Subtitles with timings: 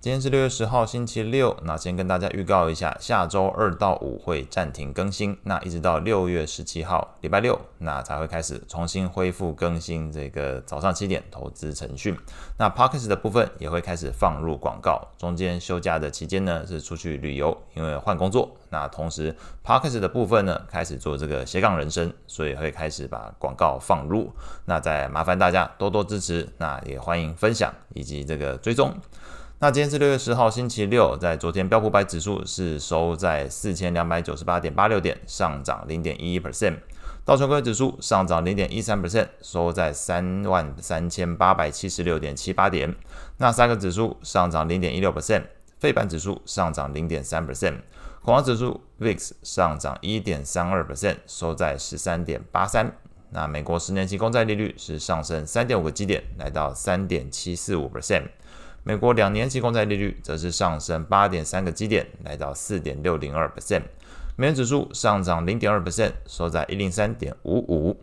[0.00, 1.56] 今天是六月十号，星期六。
[1.64, 12.16] 那先跟大家预告一下，下周二到五会暂停更新，那一直到六月十七号，礼拜六，那才会开始重新恢复更新这个早上七点投资晨讯。
[12.58, 15.04] 那 Podcast 的部分也会开始放入广告。
[15.18, 18.56] 中间休假的期间呢，是出去旅游，因为换工作。
[18.70, 19.34] 那同时
[19.64, 24.32] Podcast 的部分呢，开始做这个斜杠人生，所以会开始把广告放入。
[24.66, 28.94] 那再麻烦大家多多支持，那也欢迎分享以及这个追踪。
[29.60, 36.76] 那今天是六月十号，星期六，在昨天标普百指数是收在四千两百九十八点八六点，上涨零点一一 percent。
[37.24, 42.94] 道琼工业指数上涨零点一三 percent，收在三万三千八百七十六点七八点。
[43.38, 45.42] 那三个指数上涨零点一六 percent，
[45.80, 47.78] 费板指数上涨零点三 percent，
[48.22, 52.92] 恐慌指数 VIX 上涨一点三二 percent，收在十三点八三。
[53.30, 58.28] 那美国十年期公债利率是上升三点五个基点，来到三点七四五 percent。
[58.88, 63.82] 美国两年期公债利率则是上升八点三个基点，来到四点六零二 percent。
[64.34, 68.00] 美元指数上涨零点二 percent，收在一零三点五五。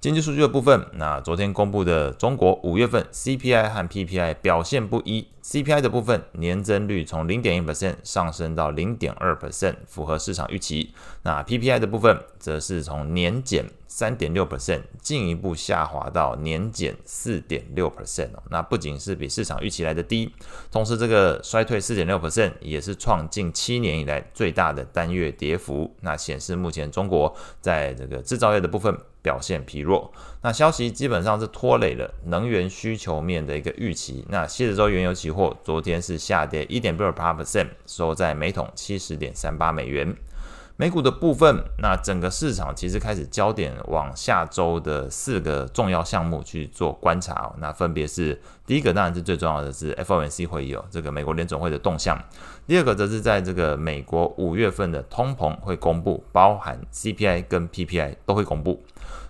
[0.00, 5.28] 经济数据的部分，那昨天公布的中国五月份 CPI 和 PPI 表现不一。
[5.48, 10.92] CPI 的部分年增率从零点一 percent 上升到零点二 percent，符合市场预期。
[11.22, 18.42] 那 PPI 的部分则是从年减三点六 percent 进一步下滑到年减四点六 percent 哦。
[18.50, 20.30] 那不仅是比市场预期来的低，
[20.70, 25.90] 同时这个衰退四点六 percent 也是创近七年以来最大的单月跌幅。
[26.02, 30.12] 那显示目前中国在这个制造业的部分表现疲弱。
[30.40, 34.24] 那消息基本上是拖累了能源需求面的一个预期。
[34.28, 40.12] 那西德州原油期货昨天是下跌一点六八 percent，收在每桶七十点三八美元。
[40.80, 47.52] 美股的部分，那整个市场其实开始焦点往下周的四个重要项目去做观察哦。
[47.58, 52.16] 那分别是第一个当然是最重要的是 FOMC 会议哦，这个美国联准会的动向。
[52.64, 58.80] 第二个则是在这个美国五月份的通膨会公布，包含 CPI 跟 PPI 都会公布，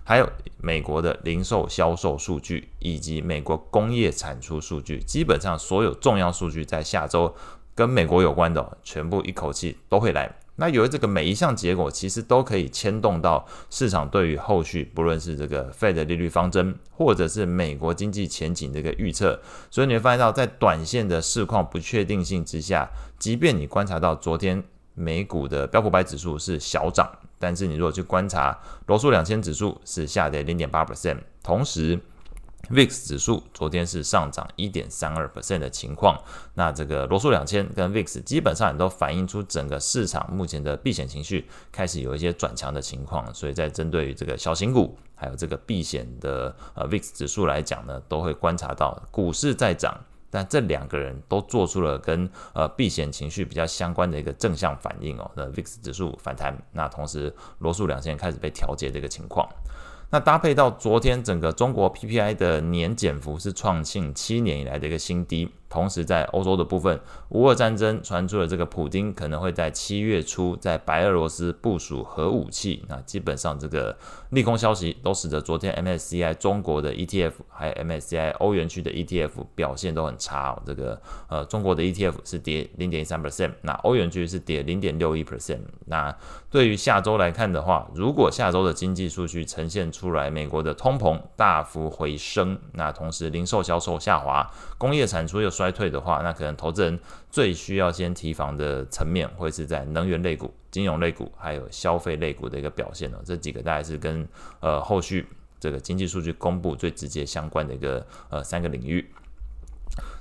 [0.03, 4.99] 还有美国的零售销售数据以及美国工业产出数据。
[4.99, 7.33] 基本上所有重要数据在下周
[7.73, 10.31] 跟美国有关的，全部一口气都会来。
[10.59, 19.39] 那由于这个每一项结果，其实都可以牵动到市场对于后续，不论是这个 Fed 的利率方针，或者是美国经济前景这个预测。
[19.71, 24.61] 所以你会发现到，在短线的市况不确定性之下，即便你观察到昨天
[24.93, 27.09] 美股的标普百指数是小涨，
[27.39, 31.99] 但是你如果去观察罗素两千指数是下跌零点八 percent，同时。
[32.69, 36.21] VIX 指数昨天是上涨一点三二 percent 的情况，
[36.53, 49.99] 那这个罗素两千跟 VIX 基本上也都反映出整个市场目前的避险情绪开始有一些转强的情况，所以在针对于这个小型股还有这个避险的呃 VIX 指数来讲呢，都会观察到股市在涨，
[50.29, 59.49] 但这两个人都做出了跟呃避险情绪比较相关的一个正向反应哦，那 VIX 指数反弹，那同时罗素两千开始被调节这个情况。
[60.11, 65.49] 那搭配到昨天整个中国 PPI 的年减幅是创近七年以来的一个新低。
[65.69, 66.99] 同时，在欧洲的部分，
[67.29, 72.83] 乌俄战争传出了这个普丁可能会在七月初在白俄罗斯部署核武器。
[72.87, 73.95] 那基本上这个
[74.31, 80.61] 利空消息都使得昨天 MSCI 中国的 ETF 还有 MSCI 欧元区的 ETF 表现都很差哦。
[80.65, 85.59] 这个呃，中国的 ETF 是跌零点一三 percent，那欧元区是跌零点六一 percent。
[85.85, 86.15] 那
[86.49, 96.97] 对于下周来看的话，如果下周的经济数据呈现出来，美国的通膨大幅回升，那同时零售销售下滑，工业产出又衰退的话，那可能投资人
[97.29, 103.17] 最需要先提防的层面，会是在能源类股、金融类股，还有消费类股的一个表现呢。
[103.25, 104.25] 这几个大概是跟
[104.61, 105.27] 呃后续
[105.59, 109.05] 这个经济数据公布最直接相关的一个呃三个领域。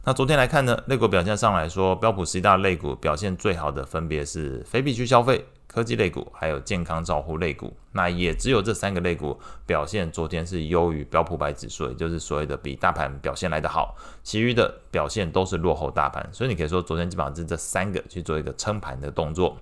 [0.04, 5.44] 那昨天来看呢，类股表现上来说，标普十大类股表现最好的分别是非必需消费。
[5.68, 19.56] 科技类股还有健康照护类股，那也只有这三个类股表现，昨天是优于标普百指数，也就是所谓的比大盘表现来得好，其余的表现都是落后大盘，所以你可以说昨天基本上是这三个去做一个撑盘的动作。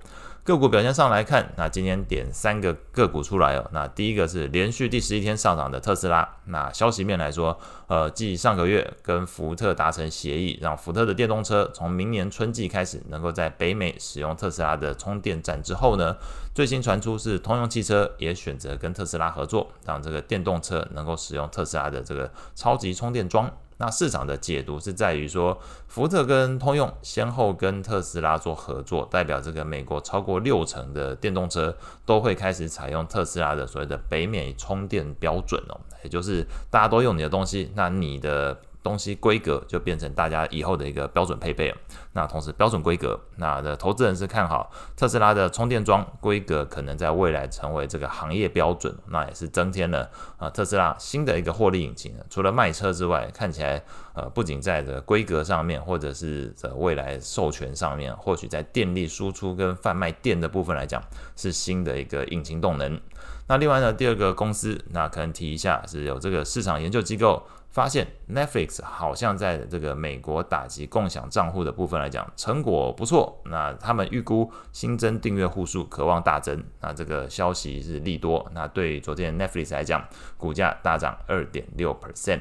[0.47, 3.69] 个股表现上来看，那今天点三个个股出来哦。
[3.73, 6.37] 那第一个是连续第十一天上涨的特斯拉。
[6.45, 7.59] 那消息面来说，
[7.89, 16.17] 呃，继上个月跟福特达成协议，让福特的电动车从明年春季开始能够在北美使用特斯拉的充电站之后呢，
[16.55, 23.51] 最新传出是通用汽车也选择跟特斯拉合作，让这个电动车能够使用特斯拉的这个超级充电桩。
[23.79, 41.77] 那市场的解读是在于说，福特跟通用先后跟特斯拉做合作，代表这个美国超过六成的电动车都会开始采用特斯拉的所谓的北美充电标准哦，也就是大家都用你的东西，那你的东西规格就变成大家以后的一个标准配备了。
[42.13, 52.15] 那同时标准规格，那的投资人是看好特斯拉的充电桩规格可能在未来成为这个行业标准，那也是增添了啊特斯拉新的一个获利引擎。
[52.31, 53.83] 除了卖车之外，看起来
[54.15, 61.03] 呃不仅在这规格上面，或者是在未来授权上面，或许在电力输出跟贩卖电的部分来讲，
[61.35, 63.01] 是新的一个引擎动能。
[63.49, 73.39] 那另外呢，第二个公司，那可能提一下，是有这个市场研究机构发现，Netflix 好像在这个美国打击共享账户的部分来讲，成果不错。
[73.45, 76.65] 那他们预估新增订阅户数渴望大增。
[76.81, 78.51] 那这个消息是利多。
[78.55, 80.03] 那对昨天 Netflix 来讲，
[80.39, 82.41] 股价大涨二点六 percent。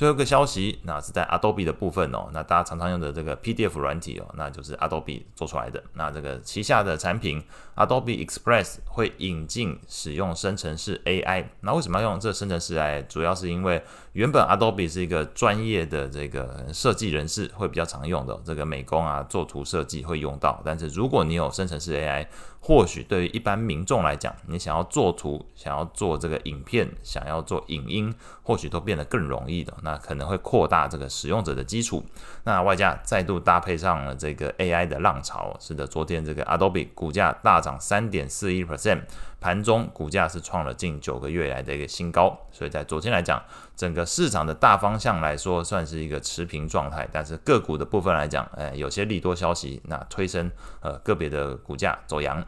[0.00, 2.30] 最后一个消息，那是在 Adobe 的部分哦。
[2.32, 5.84] 那大家常常用的这个 PDF 软体哦，那就是 Adobe 做出来的。
[5.92, 7.42] 那这个旗下的产品
[7.76, 11.44] Adobe Express 会引进使用生成式 AI。
[11.60, 13.06] 那为什么要用这生成式 AI？
[13.08, 20.62] 主要是因为原本 Adobe 是一个专业的这个设计人士会比较常用的这个美工啊，做图设计会用到。
[20.64, 22.26] 但是如果你有生成式 AI，
[22.62, 29.74] 或许对于一般民众来讲，你想要做图、想要做这个影片、想要做影音，或许都变得更容易的。
[29.82, 32.04] 那可能会扩大这个使用者的基础。
[32.44, 39.00] 那外加再度搭配上了这个 AI 的浪潮，使得昨天这个 Adobe 股价大涨三点四一 percent，
[39.40, 42.38] 盘中股价是创了近九个月来的一个新高。
[42.52, 43.42] 所以在昨天来讲，
[43.74, 47.08] 整个市场的大方向来说，算是一个持平状态。
[47.10, 50.50] 但是个股的部分来讲，哎，有些利多消息，那推升
[50.82, 52.44] 呃个别的股价走阳。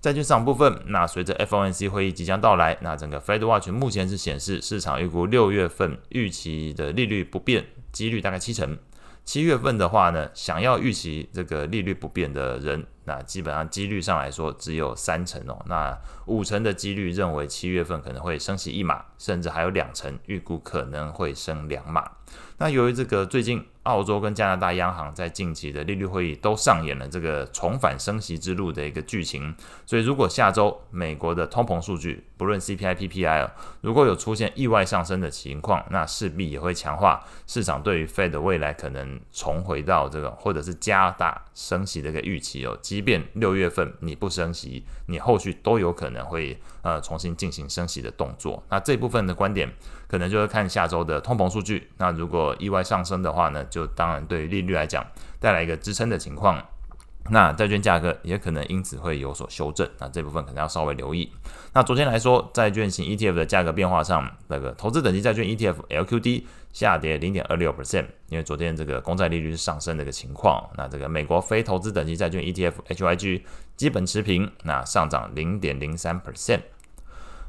[0.00, 8.76] 债券市场部分，那随着 FOMC 会议即将到来，那整个 Fed Watch 目前是显示市场预估六月份预期的利率不变，几率大概七成。
[9.24, 15.62] 七月份的话呢，想要预期这个利率不变的人，那基本上几率上来说只有三成哦。
[15.66, 15.96] 那
[16.26, 22.10] 五成的几率认为七月份可能会升息一码，甚至还有两成预估可能会升两码。
[22.58, 29.54] 那由于这个最近澳洲跟加拿大央行在近期的利率会议都上演了这个重返升息之路的一个剧情，
[29.84, 33.48] 所以如果下周美国的通膨数据不论 CPI、PPI
[33.82, 42.76] 如果有出现意外上升的情况，那势必也会强化市场对于 Fed 未来可能重回到这个或者是加大升息的一个预期哦。
[42.82, 48.60] 即便六月份你不升息，你后续都有可能会呃重新进行升息的动作。
[48.68, 49.72] 那这部分的观点
[50.08, 51.92] 可能就是看下周的通膨数据。
[51.98, 55.06] 那如果意外上升的话呢，就当然对于利率来讲
[55.38, 56.60] 带来一个支撑的情况，
[57.30, 61.32] 那债券价格也可能因此会有所修正，那这部分可能要稍微留意。
[61.72, 70.68] 那昨天来说，债券型 ETF 的价格变化上，那个投资等级债券 ETF LQD 下跌零点二六 percent，因为昨天这个公债利率是上升的一个情况。
[70.76, 73.42] 那这个美国非投资等级债券 ETF HYG
[73.76, 76.60] 基本持平，那上涨零点零三 percent。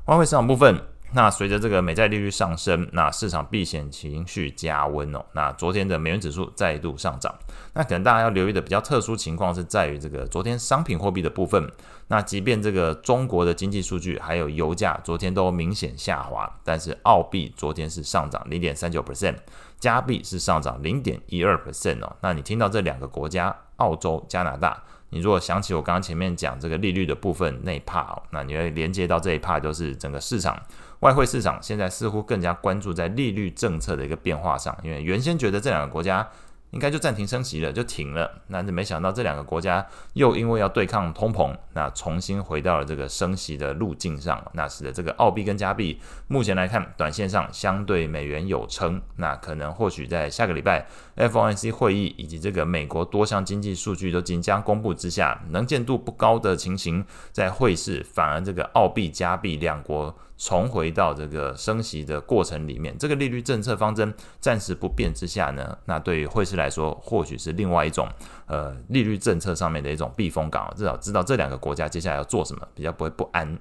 [0.06, 0.80] 外汇市场部分。
[1.16, 5.24] 那随着这个美债利率上升，那市场避险情绪加温哦。
[5.34, 7.34] 那昨天的美元指数再度上涨。
[7.74, 11.72] 那可能大家要留意的比较特殊情况是在于这个昨天商品货币的部分。
[12.08, 19.36] 那即便这个中国的经济数据还有油价昨天都明显下滑，但是澳币昨天是上涨零点三九 percent，
[19.80, 22.16] 加币是上涨零点一二 percent 哦。
[22.22, 24.84] 那你听到这两个国家，澳洲、加拿大。
[25.10, 30.60] 你如果想起我刚刚前面讲这个利率的部分那一 part，那你会连接到这一 part，就是整个市场
[31.04, 36.28] 外汇市场现在似乎更加关注在利率政策的一个变化上，因为原先觉得这两个国家。
[36.74, 38.42] 应该就暂停升息了，就停了。
[38.52, 44.44] 但是没想到这两个国家又因为要对抗通膨，那重新回到了这个升息的路径上。
[44.54, 49.02] 那使得这个澳币跟加币目前来看，短线上相对美元有撑。
[49.18, 60.14] 那可能或许在下个礼拜 FOMC 会议以及这个美国多项经济数据都即将公布之下，能见度不高的情形，在汇市反而这个澳币、加币两国。
[60.36, 68.08] 重回到这个升息的过程里面，这个利率政策方针暂时不变之下呢，那对于汇市来来说，或许是另外一种
[68.48, 73.58] 呃利率政策上面的一种避风港，至少知道这两个国家接下来要做什么，比较不会不安。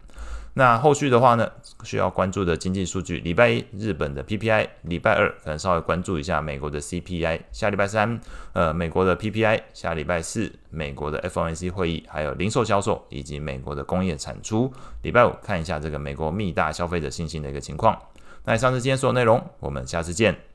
[0.55, 1.51] 那后续的话呢，
[1.83, 8.21] 需要关注的经济数据，礼拜一日本的 PPI，礼拜二可能稍微关注一下美国的 CPI，下礼拜三
[8.53, 17.99] 呃美国的 PPI，下礼拜四美国的 FOMC 会议，还有零售销售以及美国的工业产出，礼拜五看一下这个美国密大消费者信心的一个情况。
[18.45, 20.52] 那以上是今天所有内容，我们下次见。